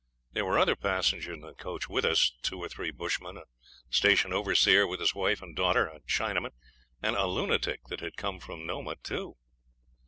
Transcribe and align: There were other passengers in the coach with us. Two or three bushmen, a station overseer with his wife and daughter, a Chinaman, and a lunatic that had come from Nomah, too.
There 0.31 0.45
were 0.45 0.57
other 0.57 0.75
passengers 0.75 1.31
in 1.31 1.41
the 1.41 1.53
coach 1.53 1.87
with 1.87 2.05
us. 2.05 2.31
Two 2.41 2.57
or 2.63 2.67
three 2.67 2.89
bushmen, 2.89 3.37
a 3.37 3.43
station 3.91 4.33
overseer 4.33 4.87
with 4.87 4.99
his 4.99 5.13
wife 5.13 5.43
and 5.43 5.55
daughter, 5.55 5.85
a 5.85 5.99
Chinaman, 5.99 6.53
and 7.03 7.15
a 7.15 7.27
lunatic 7.27 7.83
that 7.89 7.99
had 7.99 8.17
come 8.17 8.39
from 8.39 8.65
Nomah, 8.65 8.95
too. 9.03 9.37